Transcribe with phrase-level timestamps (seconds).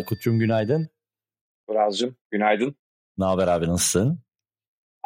[0.00, 0.88] Aykut'cum günaydın.
[1.68, 2.76] Buraz'cığım günaydın.
[3.18, 4.22] Ne haber abi nasılsın?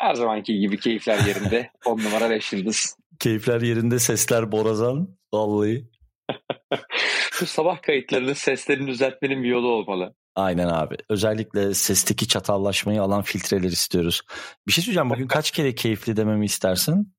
[0.01, 1.71] Her zamanki gibi keyifler yerinde.
[1.85, 2.97] 10 numara 5 yıldız.
[3.19, 5.17] Keyifler yerinde sesler borazan.
[5.33, 5.91] Vallahi.
[7.33, 10.15] Şu sabah kayıtlarının seslerini düzeltmenin bir yolu olmalı.
[10.37, 10.97] Aynen abi.
[11.09, 14.23] Özellikle sesteki çatallaşmayı alan filtreler istiyoruz.
[14.67, 15.11] Bir şey söyleyeceğim.
[15.11, 17.15] Bugün kaç kere keyifli dememi istersin?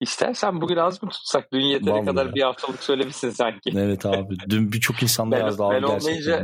[0.00, 1.52] İstersen bugün az mı tutsak?
[1.52, 2.04] Dün yeteri Vallahi.
[2.04, 3.70] kadar bir haftalık söylemişsin sanki.
[3.76, 4.36] Evet abi.
[4.48, 6.42] Dün birçok insanda yazdı abi ben olmayınca.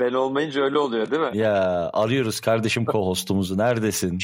[0.00, 1.38] Ben olmayınca öyle oluyor değil mi?
[1.38, 3.58] Ya arıyoruz kardeşim co-hostumuzu.
[3.58, 4.18] Neredesin?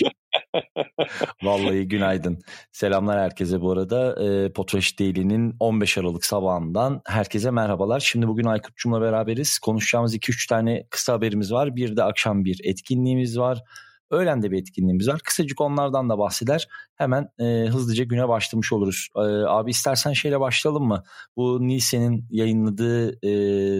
[1.42, 2.38] Vallahi günaydın.
[2.72, 4.24] Selamlar herkese bu arada.
[4.24, 8.00] E, Potreş Daily'nin 15 Aralık sabahından herkese merhabalar.
[8.00, 9.58] Şimdi bugün Aykut'cumla beraberiz.
[9.58, 11.76] Konuşacağımız 2-3 tane kısa haberimiz var.
[11.76, 13.62] Bir de akşam bir etkinliğimiz var.
[14.10, 15.20] Öğlen de bir etkinliğimiz var.
[15.24, 16.68] Kısacık onlardan da bahseder.
[16.94, 19.08] Hemen e, hızlıca güne başlamış oluruz.
[19.16, 21.02] E, abi istersen şeyle başlayalım mı?
[21.36, 23.30] Bu Nielsen'in yayınladığı e,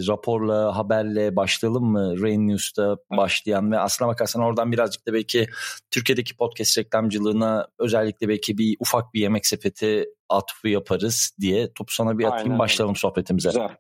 [0.07, 2.21] raporla, haberle başlayalım mı?
[2.21, 5.47] Rain News'ta başlayan ve aslına bakarsan oradan birazcık da belki
[5.91, 12.19] Türkiye'deki podcast reklamcılığına özellikle belki bir ufak bir yemek sepeti atfı yaparız diye topu sana
[12.19, 12.59] bir atayım Aynen.
[12.59, 13.49] başlayalım sohbetimize.
[13.49, 13.77] Güzel.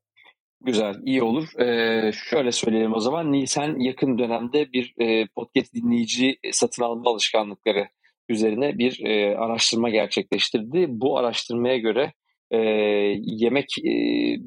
[0.60, 1.60] Güzel, iyi olur.
[1.60, 3.32] Ee, şöyle söyleyelim o zaman.
[3.32, 7.88] Nisan yakın dönemde bir e, podcast dinleyici satın alma alışkanlıkları
[8.28, 10.86] üzerine bir e, araştırma gerçekleştirdi.
[10.88, 12.12] Bu araştırmaya göre
[12.50, 12.58] e,
[13.22, 13.92] yemek e,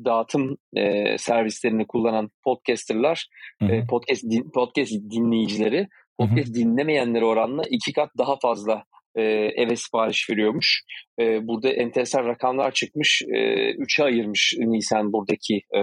[0.05, 3.27] dağıtım e, servislerini kullanan podcasterlar,
[3.61, 6.55] e, podcast din, podcast dinleyicileri, podcast Hı-hı.
[6.55, 8.83] dinlemeyenlere oranla iki kat daha fazla
[9.15, 9.21] e,
[9.55, 10.83] eve sipariş veriyormuş.
[11.19, 13.21] E, burada enteresan rakamlar çıkmış.
[13.21, 15.81] E, üçe ayırmış Nisan buradaki e,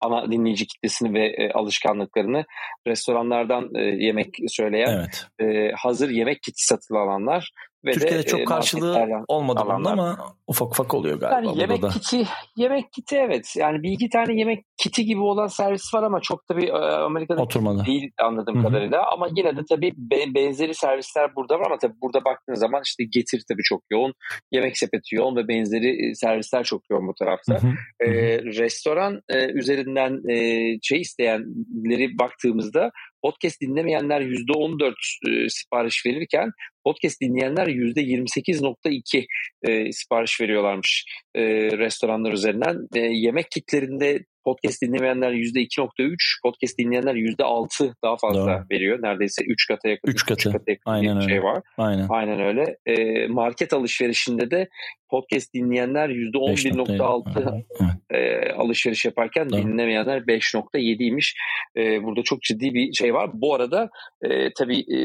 [0.00, 2.44] ana dinleyici kitlesini ve e, alışkanlıklarını
[2.86, 5.26] restoranlardan e, yemek söyleyen evet.
[5.40, 7.52] e, hazır yemek kiti satın alanlar
[7.84, 11.50] ve Türkiye'de de, çok e, karşılığı olmadı bunun ama ufak ufak oluyor galiba.
[11.50, 11.88] Yani yemek da.
[11.88, 13.54] kiti, yemek kiti evet.
[13.56, 17.86] Yani bir iki tane yemek kiti gibi olan servis var ama çok tabii Amerika'da Oturmadı.
[17.86, 18.66] değil anladığım Hı-hı.
[18.66, 19.12] kadarıyla.
[19.12, 19.92] Ama yine de tabii
[20.34, 24.14] benzeri servisler burada var ama tabii burada baktığın zaman işte getir tabii çok yoğun.
[24.52, 27.60] Yemek sepeti yoğun ve benzeri servisler çok yoğun bu tarafta.
[28.00, 28.10] Ee,
[28.42, 30.36] restoran e, üzerinden e,
[30.82, 32.90] şey isteyenleri baktığımızda
[33.22, 34.92] podcast dinlemeyenler %14
[35.28, 36.50] e, sipariş verirken
[36.84, 39.26] podcast dinleyenler %28.2
[39.62, 41.04] e, sipariş veriyorlarmış
[41.34, 41.42] e,
[41.78, 42.88] restoranlar üzerinden.
[42.94, 48.64] E, yemek kitlerinde podcast dinlemeyenler %2.3, podcast dinleyenler %6 daha fazla Doğru.
[48.70, 48.98] veriyor.
[49.02, 50.10] Neredeyse 3 kata yakın.
[50.10, 50.52] 3 katı.
[50.52, 51.32] kata yakın Aynen bir öyle.
[51.34, 51.62] şey var.
[51.78, 52.06] Aynen.
[52.08, 52.76] Aynen öyle.
[52.86, 54.68] E, market alışverişinde de
[55.10, 57.64] podcast dinleyenler %11.6
[58.10, 59.62] e, alışveriş yaparken Doğru.
[59.62, 61.34] dinlemeyenler 5.7'ymiş.
[61.76, 63.30] E, burada çok ciddi bir şey var.
[63.34, 63.90] Bu arada
[64.22, 64.98] e, tabii e,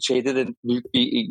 [0.00, 1.28] şeyde de büyük bir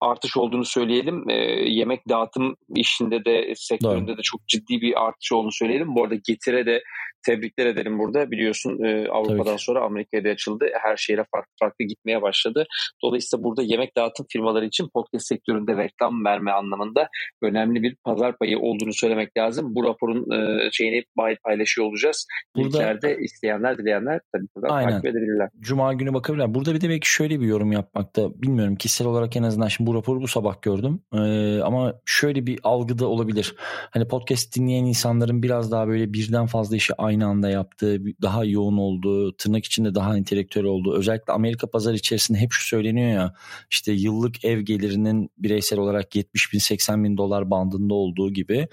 [0.00, 1.30] artış olduğunu söyleyelim.
[1.30, 1.34] E,
[1.70, 4.18] yemek dağıtım işinde de sektöründe Doğru.
[4.18, 5.94] de çok ciddi bir artış olduğunu söyleyelim.
[5.94, 6.82] Bu arada Getire de
[7.26, 8.30] tebrikler ederim burada.
[8.30, 10.66] Biliyorsun e, Avrupa'dan sonra Amerika'da açıldı.
[10.82, 12.66] Her şehre farklı farklı gitmeye başladı.
[13.02, 17.08] Dolayısıyla burada yemek dağıtım firmaları için podcast sektöründe reklam verme anlamında
[17.42, 19.74] önemli bir pazar payı olduğunu söylemek lazım.
[19.74, 21.04] Bu raporun e, şeyini
[21.44, 22.26] paylaşıyor olacağız.
[22.56, 24.90] Burada, İlklerde isteyenler, dileyenler tabii buradan aynen.
[24.90, 25.48] takip edebilirler.
[25.60, 26.54] Cuma günü bakabilirler.
[26.54, 29.94] Burada bir de belki şöyle bir yorum yapmakta bilmiyorum kişisel olarak en azından şimdi bu
[29.94, 31.00] raporu bu sabah gördüm.
[31.14, 33.54] Ee, ama şöyle bir algıda olabilir.
[33.90, 38.76] Hani podcast dinleyen insanların biraz daha böyle birden fazla işi aynı anda yaptığı, daha yoğun
[38.76, 43.34] olduğu, tırnak içinde daha entelektüel olduğu, özellikle Amerika pazar içerisinde hep şu söyleniyor ya,
[43.70, 48.68] işte yıllık ev gelirinin bireysel olarak 70 bin 80 bin dolar bandında olduğu gibi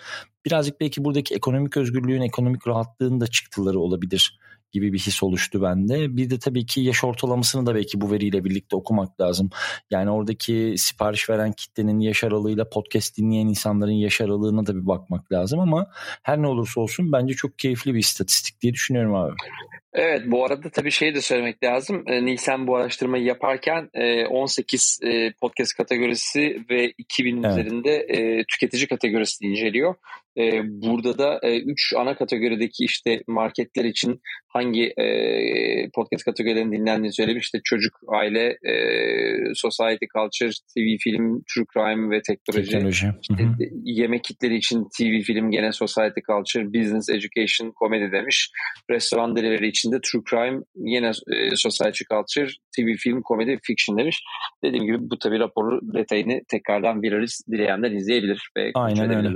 [0.46, 4.40] birazcık belki buradaki ekonomik özgürlüğün, ekonomik rahatlığın da çıktıları olabilir
[4.76, 6.18] gibi bir his oluştu bende.
[6.18, 9.50] Bir de tabii ki yaş ortalamasını da belki bu veriyle birlikte okumak lazım.
[9.92, 15.32] Yani oradaki sipariş veren kitlenin yaş aralığıyla podcast dinleyen insanların yaş aralığına da bir bakmak
[15.32, 15.88] lazım ama
[16.24, 19.34] her ne olursa olsun bence çok keyifli bir istatistik diye düşünüyorum abi.
[19.94, 22.04] Evet bu arada tabii şey de söylemek lazım.
[22.08, 23.90] E, Nisan bu araştırmayı yaparken
[24.30, 27.52] 18 e, e, podcast kategorisi ve 2000 evet.
[27.52, 28.08] üzerinde
[28.48, 29.96] tüketici kategorisini inceliyor.
[30.66, 34.94] Burada da 3 ana kategorideki işte marketler için hangi
[35.96, 37.46] podcast kategorilerinin dinlendiğini söylemiş.
[37.46, 38.58] İşte çocuk, aile,
[39.54, 42.72] society, culture, TV, film, true crime ve teknoloji.
[42.72, 43.08] teknoloji.
[43.22, 43.44] İşte
[43.84, 48.52] yemek kitleri için TV, film, gene society, culture, business, education, komedi demiş.
[48.90, 54.24] Restoran delivery için içinde true crime, yine e, society culture, TV film, komedi, fiction demiş.
[54.64, 57.42] Dediğim gibi bu tabi raporu detayını tekrardan veririz.
[57.52, 59.30] Dileyenler izleyebilir ve Aynen öyle.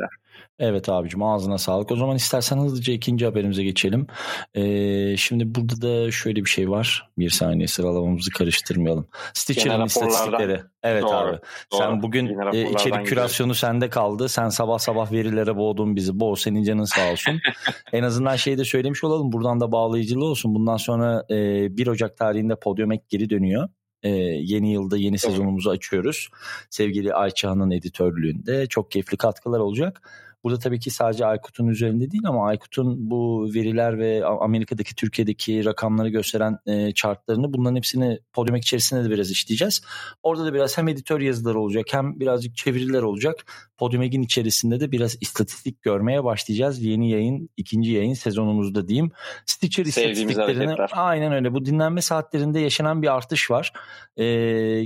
[0.60, 1.92] Evet abicim ağzına sağlık.
[1.92, 4.08] O zaman istersen hızlıca ikinci haberimize geçelim.
[4.54, 7.10] Ee, şimdi burada da şöyle bir şey var.
[7.18, 9.08] Bir saniye sıralamamızı karıştırmayalım.
[9.34, 10.62] Stitcher'ın istatistikleri.
[10.84, 11.38] Evet doğru, abi.
[11.72, 11.82] Doğru.
[11.82, 14.30] Sen bugün e, içerik kürasyonu sende kaldı.
[14.30, 16.20] Sen sabah sabah verilere boğdun bizi.
[16.20, 17.40] Boğ senin canın sağ olsun.
[17.94, 19.32] en azından şeyi de söylemiş olalım.
[19.32, 20.56] Buradan da bağlayıcılı olsun.
[20.56, 23.70] Bundan sonra e, 1 Ocak tarihinde Podium Ek geri dönüyor
[24.04, 26.30] e, yeni yılda yeni sezonumuzu açıyoruz.
[26.70, 30.02] Sevgili Ayça Han'ın editörlüğünde çok keyifli katkılar olacak.
[30.44, 36.10] Burada tabii ki sadece Aykut'un üzerinde değil ama Aykut'un bu veriler ve Amerika'daki Türkiye'deki rakamları
[36.10, 39.82] gösteren e, chartlarını bunların hepsini Podium içerisinde de biraz işleyeceğiz.
[40.24, 43.46] Orada da biraz hem editör yazıları olacak hem birazcık çeviriler olacak.
[43.78, 46.82] Podium Eg'in içerisinde de biraz istatistik görmeye başlayacağız.
[46.82, 49.12] Yeni yayın, ikinci yayın sezonumuzda diyeyim.
[49.46, 51.54] Stitcher istatistiklerini aynen öyle.
[51.54, 53.74] Bu dinlenme saatlerinde yaşanan bir artış var.
[54.18, 54.26] E,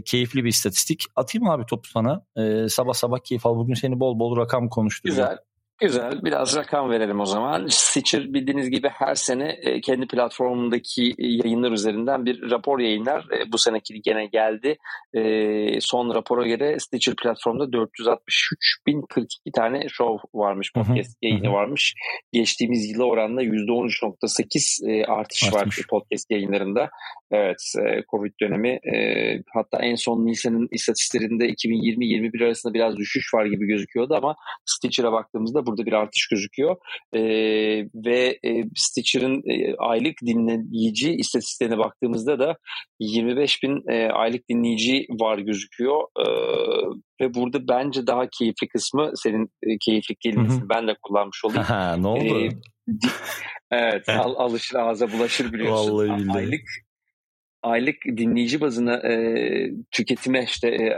[0.02, 1.06] keyifli bir istatistik.
[1.16, 2.26] Atayım abi topu sana.
[2.36, 3.56] E, sabah sabah keyif al.
[3.56, 5.16] Bugün seni bol bol rakam konuşturuyor.
[5.16, 5.38] Güzel.
[5.81, 6.24] Güzel.
[6.24, 7.68] Biraz rakam verelim o zaman.
[7.70, 13.25] Stitcher bildiğiniz gibi her sene e, kendi platformundaki yayınlar üzerinden bir rapor yayınlar.
[13.31, 14.78] E, bu seneki gene geldi.
[15.14, 15.22] E,
[15.81, 19.25] son rapora göre Stitcher platformunda 463.042
[19.56, 21.94] tane show varmış, podcast yayını varmış.
[22.31, 25.80] Geçtiğimiz yıla oranla %13.8 artış Artmış.
[25.80, 26.90] var podcast yayınlarında.
[27.34, 27.74] Evet,
[28.12, 28.80] Covid dönemi.
[29.54, 34.36] Hatta en son Nisan'ın istatistiklerinde 2020-21 arasında biraz düşüş var gibi gözüküyordu ama
[34.66, 36.76] Stitcher'a baktığımızda burada bir artış gözüküyor.
[37.14, 37.22] E,
[37.96, 42.58] ve e, Stitcher'ın e, aylık dinleyici istatistiklerine baktığımızda da
[43.00, 46.02] 25 bin e, aylık dinleyici var gözüküyor.
[46.20, 46.26] E,
[47.22, 51.66] ve burada bence daha keyifli kısmı senin e, keyifli kelimesini ben de kullanmış olayım.
[52.04, 52.46] ne oldu?
[52.46, 52.50] E,
[53.72, 55.92] evet al, alışır ağza bulaşır biliyorsun.
[55.92, 56.38] Vallahi billahi.
[56.38, 56.62] Aylık
[57.63, 59.13] aylık dinleyici bazına e,
[59.92, 60.95] tüketime işte e,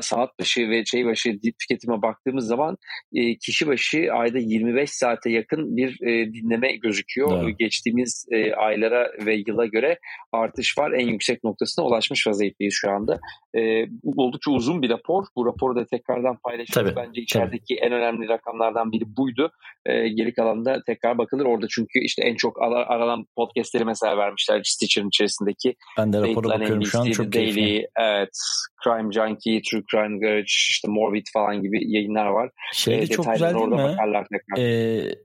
[0.00, 2.76] saat başı ve şey başı tüketime baktığımız zaman
[3.14, 7.44] e, kişi başı ayda 25 saate yakın bir e, dinleme gözüküyor.
[7.44, 7.58] Evet.
[7.58, 9.98] Geçtiğimiz e, aylara ve yıla göre
[10.32, 10.92] artış var.
[10.92, 13.20] En yüksek noktasına ulaşmış vaziyetteyiz şu anda.
[13.58, 13.86] E,
[14.16, 15.24] oldukça uzun bir rapor.
[15.36, 16.94] Bu raporu da tekrardan paylaşıyoruz.
[16.94, 17.86] Tabii, Bence içerideki tabii.
[17.86, 19.50] en önemli rakamlardan biri buydu.
[19.86, 21.44] E, geri kalan da tekrar bakılır.
[21.44, 26.86] Orada çünkü işte en çok aranan podcastleri mesela vermişler Stitcher'ın içerisindeki ben de rapora bakıyorum
[26.86, 27.88] şu an çok Daily, keyifli.
[27.98, 28.30] Evet,
[28.84, 32.50] Crime Junkie, True Crime Garage, işte Morbid falan gibi yayınlar var.
[32.72, 33.96] Şey de e, çok güzel değil mi?
[34.58, 34.64] E,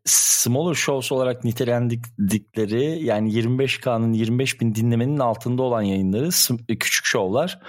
[0.06, 6.30] smaller shows olarak nitelendikleri yani 25K'nın 25 bin dinlemenin altında olan yayınları
[6.68, 7.60] küçük şovlar.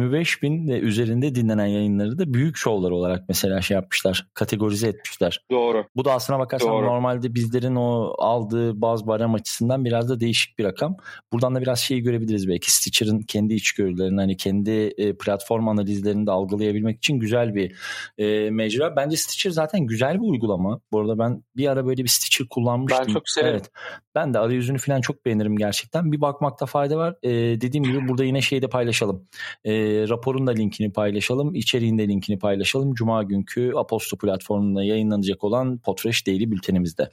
[0.00, 4.26] 25 bin ve üzerinde dinlenen yayınları da büyük şovlar olarak mesela şey yapmışlar.
[4.34, 5.44] Kategorize etmişler.
[5.50, 5.84] Doğru.
[5.96, 6.86] Bu da aslına bakarsan Doğru.
[6.86, 10.96] normalde bizlerin o aldığı bazı barem açısından biraz da değişik bir rakam.
[11.32, 16.30] Buradan da biraz şeyi görebiliriz belki Stitcher'ın kendi içgörülerini hani kendi e, platform analizlerini de
[16.30, 17.76] algılayabilmek için güzel bir
[18.18, 18.96] e, mecra.
[18.96, 20.80] Bence Stitcher zaten güzel bir uygulama.
[20.92, 23.04] Bu arada ben bir ara böyle bir Stitcher kullanmıştım.
[23.08, 23.54] Ben çok severim.
[23.54, 23.70] Evet.
[24.14, 26.12] Ben de arayüzünü falan çok beğenirim gerçekten.
[26.12, 27.14] Bir bakmakta fayda var.
[27.22, 27.30] E,
[27.60, 29.28] dediğim gibi burada yine şeyi de paylaşalım.
[29.64, 29.72] E,
[30.08, 31.54] raporun da linkini paylaşalım.
[31.54, 32.94] İçeriğin de linkini paylaşalım.
[32.94, 37.10] Cuma günkü Aposto platformunda yayınlanacak olan Podfresh Daily bültenimizde.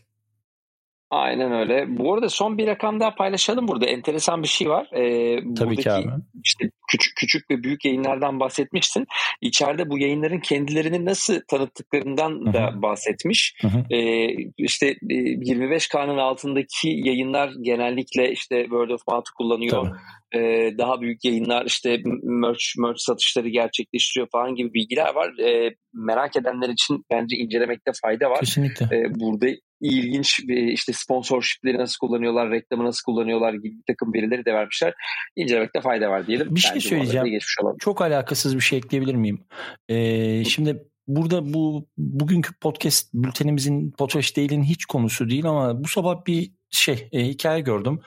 [1.10, 1.86] Aynen öyle.
[1.98, 3.86] Bu arada son bir rakam daha paylaşalım burada.
[3.86, 4.88] Enteresan bir şey var.
[4.94, 6.08] Ee, Tabii ki abi.
[6.44, 9.06] işte küçük küçük ve büyük yayınlardan bahsetmişsin.
[9.42, 12.54] İçeride bu yayınların kendilerini nasıl tanıttıklarından Hı-hı.
[12.54, 13.56] da bahsetmiş.
[13.90, 14.28] Ee,
[14.58, 19.86] işte 25K'nın altındaki yayınlar genellikle işte word of mouth kullanıyor.
[19.86, 19.98] Tabii
[20.36, 25.40] e, daha büyük yayınlar işte merch, merch satışları gerçekleştiriyor falan gibi bilgiler var.
[25.40, 28.40] E, merak edenler için bence incelemekte fayda var.
[28.40, 28.86] Kesinlikle.
[28.86, 29.48] E, burada
[29.82, 34.94] ilginç işte sponsorshipleri nasıl kullanıyorlar, reklamı nasıl kullanıyorlar gibi bir takım verileri de vermişler.
[35.36, 36.56] İncelemekte fayda var diyelim.
[36.56, 37.40] Bir şey söyleyeceğim.
[37.80, 39.44] Çok alakasız bir şey ekleyebilir miyim?
[39.90, 46.26] Ee, şimdi burada bu bugünkü podcast bültenimizin podcast değilin hiç konusu değil ama bu sabah
[46.26, 48.00] bir şey e, hikaye gördüm.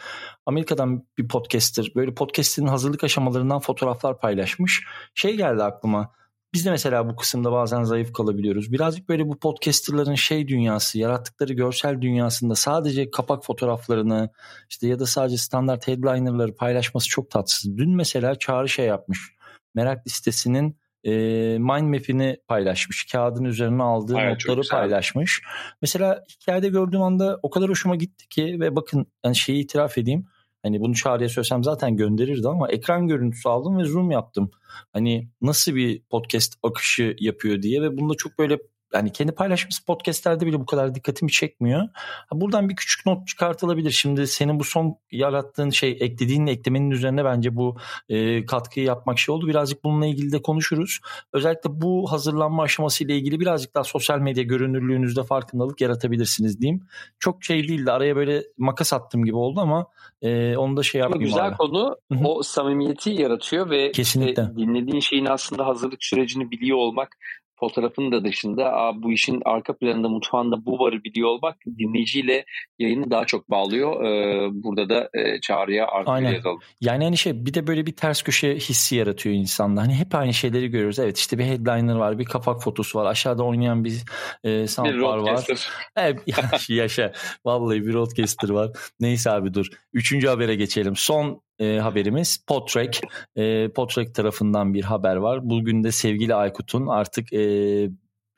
[0.47, 4.83] Amerika'dan bir podcaster böyle podcast'in hazırlık aşamalarından fotoğraflar paylaşmış.
[5.15, 6.13] Şey geldi aklıma.
[6.55, 8.73] Biz de mesela bu kısımda bazen zayıf kalabiliyoruz.
[8.73, 14.31] Birazcık böyle bu podcasterların şey dünyası, yarattıkları görsel dünyasında sadece kapak fotoğraflarını
[14.71, 17.77] işte ya da sadece standart headlinerları paylaşması çok tatsız.
[17.77, 19.35] Dün mesela Çağrı şey yapmış.
[19.75, 21.11] Merak listesinin e,
[21.59, 23.07] mind map'ini paylaşmış.
[23.13, 25.43] Kağıdın üzerine aldığı Hayır, notları paylaşmış.
[25.83, 30.27] Mesela hikayede gördüğüm anda o kadar hoşuma gitti ki ve bakın yani şeyi itiraf edeyim.
[30.63, 34.51] Hani bunu Çağrı'ya söylesem zaten gönderirdi ama ekran görüntüsü aldım ve zoom yaptım.
[34.93, 38.59] Hani nasıl bir podcast akışı yapıyor diye ve bunda çok böyle
[38.95, 41.89] yani kendi paylaşmış podcastlerde bile bu kadar dikkatimi çekmiyor.
[42.33, 43.91] Buradan bir küçük not çıkartılabilir.
[43.91, 47.77] Şimdi senin bu son yarattığın şey eklediğin eklemenin üzerine bence bu
[48.09, 49.49] e, katkıyı yapmak şey oldu.
[49.49, 51.01] Birazcık bununla ilgili de konuşuruz.
[51.33, 56.83] Özellikle bu hazırlanma aşaması ile ilgili birazcık daha sosyal medya görünürlüğünüzde farkındalık yaratabilirsiniz diyeyim.
[57.19, 57.93] Çok şey değildi.
[57.93, 59.87] Araya böyle makas attım gibi oldu ama
[60.23, 61.57] e, onu da şey yapmayayım Güzel abi.
[61.57, 61.97] konu.
[62.25, 64.43] O samimiyeti yaratıyor ve Kesinlikle.
[64.43, 67.17] Işte dinlediğin şeyin aslında hazırlık sürecini biliyor olmak
[67.61, 72.45] fotoğrafın da dışında Aa, bu işin arka planında mutfağında bu varı biliyor olmak dinleyiciyle
[72.79, 74.05] yayını daha çok bağlıyor.
[74.05, 76.59] Ee, burada da e, çağrıya artık yazalım.
[76.81, 79.81] Yani hani şey bir de böyle bir ters köşe hissi yaratıyor insanda.
[79.81, 80.99] Hani hep aynı şeyleri görüyoruz.
[80.99, 83.07] Evet işte bir headliner var, bir kapak fotosu var.
[83.07, 84.05] Aşağıda oynayan bir
[84.45, 85.47] e, soundbar var.
[85.97, 86.21] Evet
[86.69, 87.13] yaşa.
[87.45, 88.71] Vallahi bir roadcaster var.
[89.01, 89.67] Neyse abi dur.
[89.93, 90.97] Üçüncü habere geçelim.
[90.97, 93.01] Son e, haberimiz Podtrack.
[93.37, 95.51] E, Podtrack tarafından bir haber var.
[95.51, 97.91] Bugün de sevgili Aykut'un artık e,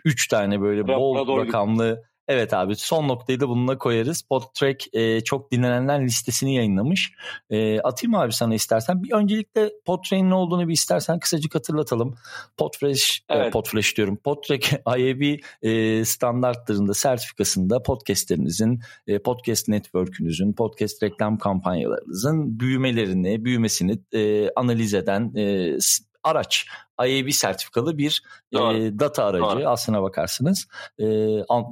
[0.05, 4.23] üç tane böyle bol rakamlı Evet abi son noktayı da bununla koyarız.
[4.23, 7.13] Podtrack e, çok dinlenenler listesini yayınlamış.
[7.51, 9.03] E, atayım abi sana istersen.
[9.03, 12.15] Bir öncelikle Podtrack'in ne olduğunu bir istersen kısacık hatırlatalım.
[12.57, 13.47] Podfresh, e, evet.
[13.47, 14.17] e, Podfresh diyorum.
[14.17, 24.51] Podtrack IAB e, standartlarında, sertifikasında podcastlerinizin, e, podcast network'ünüzün, podcast reklam kampanyalarınızın büyümelerini, büyümesini e,
[24.57, 25.77] analiz eden e,
[26.25, 26.67] araç.
[27.01, 28.59] IAB sertifikalı bir e,
[28.99, 29.69] data aracı Doğru.
[29.69, 30.67] aslına bakarsınız.
[30.99, 31.07] E,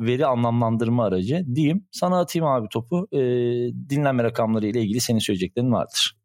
[0.00, 1.87] veri anlamlandırma aracı diyeyim.
[1.90, 3.09] Sana atayım abi topu.
[3.12, 3.19] E,
[3.90, 6.21] dinlenme rakamları ile ilgili senin söyleyeceklerin vardır.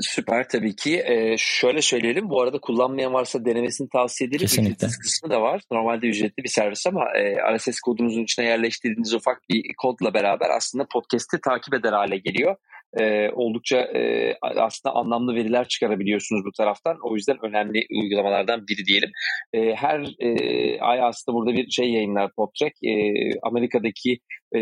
[0.00, 1.02] Süper tabii ki.
[1.06, 2.30] Ee, şöyle söyleyelim.
[2.30, 4.40] Bu arada kullanmayan varsa denemesini tavsiye ederim.
[4.40, 4.74] Kesinlikle.
[4.74, 5.62] Ücretsiz kısmı da var.
[5.72, 10.86] Normalde ücretli bir servis ama e, RSS kodunuzun içine yerleştirdiğiniz ufak bir kodla beraber aslında
[10.92, 12.56] podcast'i takip eder hale geliyor
[13.00, 16.96] e, oldukça e, aslında anlamlı veriler çıkarabiliyorsunuz bu taraftan.
[17.02, 19.10] O yüzden önemli uygulamalardan biri diyelim.
[19.52, 22.72] E, her e, ay aslında burada bir şey yayınlar PodTrack.
[22.84, 24.18] E, Amerika'daki
[24.52, 24.60] e,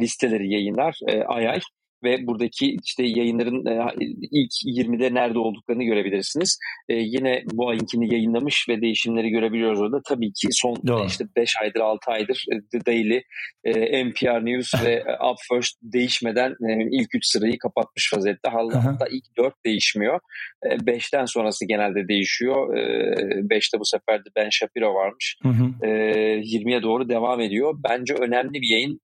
[0.00, 1.60] listeleri yayınlar e, ay ay
[2.04, 3.94] ve buradaki işte yayınların e,
[4.32, 6.58] ilk 20'de nerede olduklarını görebilirsiniz.
[6.88, 10.00] E, yine bu ayinkini yayınlamış ve değişimleri görebiliyoruz orada.
[10.08, 11.06] Tabii ki son Doğru.
[11.06, 13.22] işte 5 aydır 6 aydır The Daily,
[13.64, 16.54] e, NPR News ve Up First değişmeden
[17.00, 18.48] ilk 3 sırayı kapatmış vaziyette.
[18.48, 20.20] Hatta ilk 4 değişmiyor.
[20.64, 22.74] 5'ten e, sonrası genelde değişiyor.
[22.74, 25.36] 5'te e, bu sefer de Ben Shapiro varmış.
[25.42, 25.86] Hı hı.
[25.86, 25.88] E,
[26.40, 27.74] 20'ye doğru devam ediyor.
[27.88, 29.00] Bence önemli bir yayın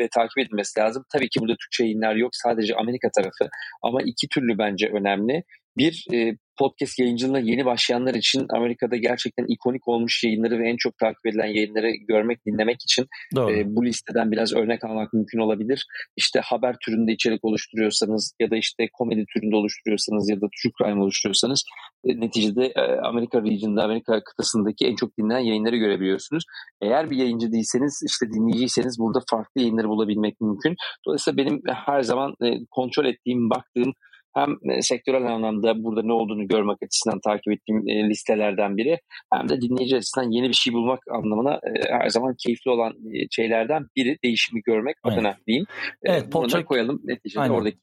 [0.00, 1.04] ve takip edilmesi lazım.
[1.12, 2.30] Tabii ki burada Türkçe yayınlar yok.
[2.32, 3.50] Sadece Amerika tarafı.
[3.82, 5.42] Ama iki türlü bence önemli.
[5.78, 10.98] Bir e, podcast yayıncılığına yeni başlayanlar için Amerika'da gerçekten ikonik olmuş yayınları ve en çok
[10.98, 15.86] takip edilen yayınları görmek, dinlemek için e, bu listeden biraz örnek almak mümkün olabilir.
[16.16, 21.02] İşte haber türünde içerik oluşturuyorsanız ya da işte komedi türünde oluşturuyorsanız ya da true crime
[21.02, 21.64] oluşturuyorsanız
[22.04, 26.44] e, neticede e, Amerika region'da, Amerika kıtasındaki en çok dinlenen yayınları görebiliyorsunuz.
[26.82, 30.76] Eğer bir yayıncı değilseniz, işte dinleyiciyseniz burada farklı yayınları bulabilmek mümkün.
[31.06, 33.92] Dolayısıyla benim her zaman e, kontrol ettiğim, baktığım
[34.36, 38.98] hem e, sektörel anlamda burada ne olduğunu görmek açısından takip ettiğim e, listelerden biri
[39.34, 42.92] hem de dinleyici açısından yeni bir şey bulmak anlamına e, her zaman keyifli olan
[43.30, 45.16] şeylerden biri değişimi görmek Aynen.
[45.16, 45.66] adına diyeyim.
[46.02, 47.54] Evet, Bunu da koyalım neticede Aynen.
[47.54, 47.78] oradaki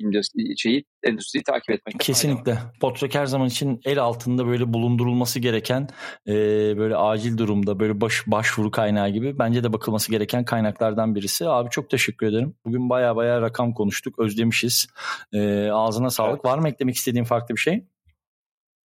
[0.58, 2.00] şeyi endüstriyi takip etmek.
[2.00, 2.58] Kesinlikle.
[2.82, 5.88] Podtrack her zaman için el altında böyle bulundurulması gereken
[6.78, 11.50] böyle acil durumda böyle baş, başvuru kaynağı gibi bence de bakılması gereken kaynaklardan birisi.
[11.50, 12.56] Abi çok teşekkür ederim.
[12.66, 14.20] Bugün baya baya rakam konuştuk.
[14.20, 14.88] Özlemişiz.
[15.72, 16.34] ağzına sağlık.
[16.34, 16.43] Evet.
[16.46, 17.86] Var mı eklemek istediğin farklı bir şey?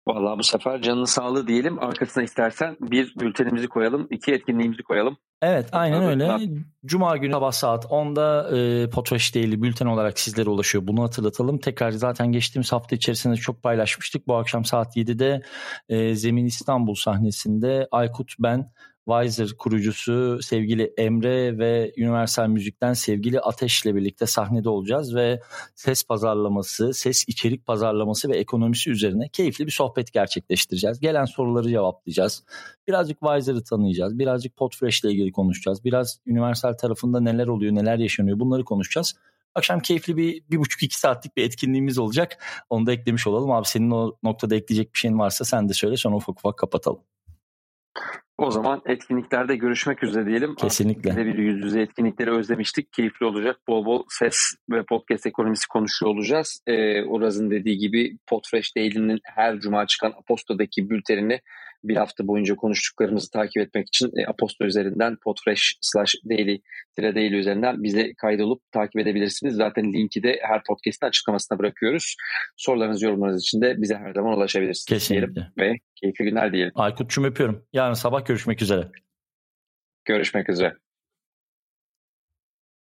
[0.09, 1.79] Vallahi bu sefer canın sağlığı diyelim.
[1.79, 5.17] Arkasına istersen bir bültenimizi koyalım, iki etkinliğimizi koyalım.
[5.43, 6.39] Evet aynen öyle.
[6.87, 10.87] Cuma günü sabah saat 10'da e, Potraş Daily bülten olarak sizlere ulaşıyor.
[10.87, 11.59] Bunu hatırlatalım.
[11.59, 14.29] Tekrar zaten geçtiğimiz hafta içerisinde çok paylaşmıştık.
[14.29, 15.43] Bu akşam saat 7'de
[15.89, 18.73] e, Zemin İstanbul sahnesinde Aykut ben
[19.09, 25.41] Wiser kurucusu sevgili Emre ve Universal Müzik'ten sevgili Ateş'le birlikte sahnede olacağız ve
[25.75, 31.01] ses pazarlaması, ses içerik pazarlaması ve ekonomisi üzerine keyifli bir sohbet gerçekleştireceğiz.
[31.01, 32.45] Gelen soruları cevaplayacağız.
[32.89, 34.19] Birazcık Wiser'ı tanıyacağız.
[34.19, 35.85] Birazcık Podfresh ile ilgili konuşacağız.
[35.85, 39.15] Biraz Universal tarafında neler oluyor, neler yaşanıyor bunları konuşacağız.
[39.55, 42.45] Akşam keyifli bir, bir buçuk iki saatlik bir etkinliğimiz olacak.
[42.71, 43.51] Onu da eklemiş olalım.
[43.51, 47.01] Abi senin o noktada ekleyecek bir şeyin varsa sen de söyle sonra ufak ufak kapatalım.
[48.39, 50.55] O zaman etkinliklerde görüşmek üzere diyelim.
[50.55, 51.11] Kesinlikle.
[51.11, 52.93] Artık bir yüz yüze etkinlikleri özlemiştik.
[52.93, 53.57] Keyifli olacak.
[53.69, 54.37] Bol bol ses
[54.71, 56.61] ve podcast ekonomisi konuşuyor olacağız.
[56.67, 61.41] Ee, Uraz'ın dediği gibi Podfresh Daily'nin her cuma çıkan Aposto'daki bültenini
[61.85, 66.61] bir hafta boyunca konuştuklarımızı takip etmek için e, Aposto üzerinden podfresh slash daily
[66.99, 69.55] daily üzerinden bize kaydolup takip edebilirsiniz.
[69.55, 72.17] Zaten linki de her podcast'ın açıklamasına bırakıyoruz.
[72.57, 74.85] Sorularınız, yorumlarınız için de bize her zaman ulaşabilirsiniz.
[74.85, 75.35] Kesinlikle.
[75.35, 76.73] Diyelim ve keyifli günler diyelim.
[76.75, 77.67] Aykut'cum öpüyorum.
[77.73, 78.91] Yarın sabah görüşmek üzere.
[80.05, 80.86] Görüşmek üzere.